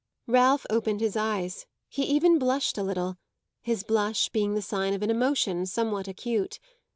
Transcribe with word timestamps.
Ralph 0.25 0.65
opened 0.67 0.99
his 0.99 1.15
eyes; 1.15 1.67
he 1.87 2.01
even 2.01 2.39
blushed 2.39 2.75
a 2.75 2.81
little 2.81 3.17
his 3.61 3.83
blush 3.83 4.29
being 4.29 4.55
the 4.55 4.61
sign 4.63 4.95
of 4.95 5.03
an 5.03 5.11
emotion 5.11 5.67
somewhat 5.67 6.07
acute. 6.07 6.59